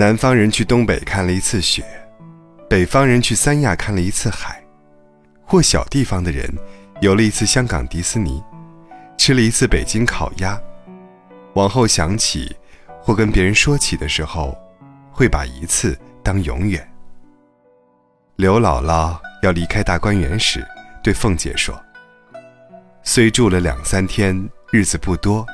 [0.00, 1.84] 南方人去东北看了一次雪，
[2.70, 4.58] 北方人去三亚看了一次海，
[5.44, 6.50] 或小地方的人
[7.02, 8.42] 游了一次香港迪士尼，
[9.18, 10.58] 吃了一次北京烤鸭。
[11.52, 12.56] 往后想起，
[13.02, 14.56] 或跟别人说起的时候，
[15.12, 16.90] 会把一次当永远。
[18.36, 20.66] 刘姥姥要离开大观园时，
[21.02, 21.78] 对凤姐说
[23.04, 25.46] ：“虽住了两三天，日子不多，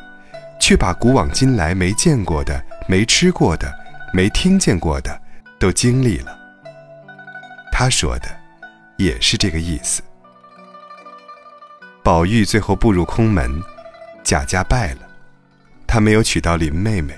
[0.60, 3.69] 却把古往今来没见过的、没吃过的、
[4.12, 5.20] 没听见过的，
[5.59, 6.38] 都经历了。”
[7.73, 8.28] 他说的，
[8.97, 10.02] 也是这个意思。
[12.02, 13.62] 宝玉最后步入空门，
[14.23, 15.00] 贾家败了。
[15.87, 17.14] 他没有娶到林妹妹，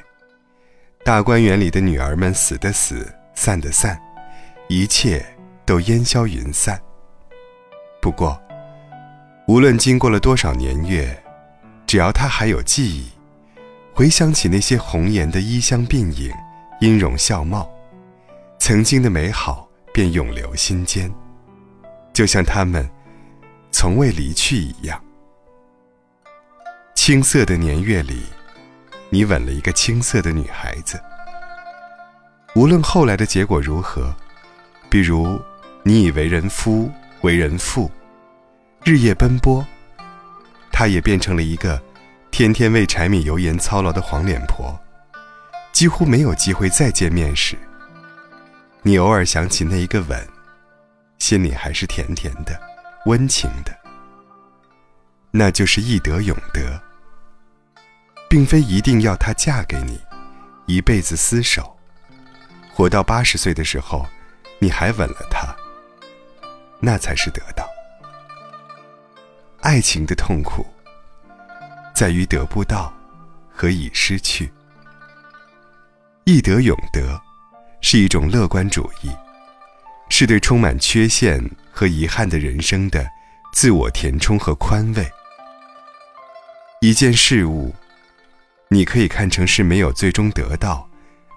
[1.04, 3.98] 大观园里的女儿们死的死，散的散，
[4.68, 5.24] 一切
[5.64, 6.80] 都烟消云散。
[8.00, 8.40] 不过，
[9.46, 11.16] 无论经过了多少年月，
[11.86, 13.10] 只要他还有记忆，
[13.94, 16.32] 回想起那些红颜的衣香鬓影、
[16.80, 17.68] 音容笑貌，
[18.58, 21.12] 曾经的美好便永留心间，
[22.12, 22.88] 就像他们
[23.70, 25.00] 从未离去一样。
[26.94, 28.22] 青涩的年月里。
[29.10, 31.00] 你吻了一个青涩的女孩子，
[32.54, 34.14] 无论后来的结果如何，
[34.90, 35.40] 比如
[35.82, 36.90] 你已为人夫、
[37.22, 37.90] 为人父，
[38.84, 39.66] 日夜奔波，
[40.70, 41.82] 她也变成了一个
[42.30, 44.78] 天天为柴米油盐操劳的黄脸婆，
[45.78, 47.56] 几乎没有机会再见面时，
[48.82, 50.28] 你偶尔想起那一个吻，
[51.20, 52.60] 心里还是甜甜的、
[53.06, 53.72] 温情的，
[55.30, 56.82] 那就是易得永得。
[58.28, 60.00] 并非一定要她嫁给你，
[60.66, 61.78] 一辈子厮守，
[62.74, 64.04] 活到八十岁的时候，
[64.58, 65.54] 你还吻了她，
[66.80, 67.64] 那才是得到。
[69.60, 70.66] 爱情的痛苦，
[71.94, 72.92] 在于得不到
[73.54, 74.52] 和已失去。
[76.30, 77.18] 易得永得，
[77.80, 79.08] 是一种乐观主义，
[80.10, 83.08] 是对充满缺陷和遗憾的人生的
[83.54, 85.10] 自我填充和宽慰。
[86.82, 87.74] 一件事物。
[88.68, 90.86] 你可以看成是没有最终得到，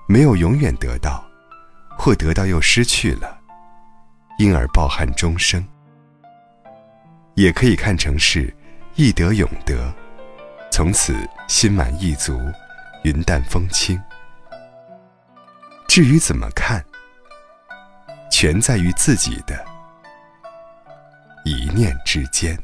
[0.10, 1.26] 没有永远得到，
[1.98, 3.40] 或得到又失去了，
[4.38, 5.64] 因而抱憾终生；
[7.36, 8.54] 也可以看成是
[8.96, 9.90] 易得永得，
[10.70, 11.16] 从此
[11.48, 12.38] 心满意足，
[13.06, 13.98] 云淡风轻。
[15.94, 16.82] 至于怎么看，
[18.32, 19.62] 全在于自己的
[21.44, 22.58] 一念之间。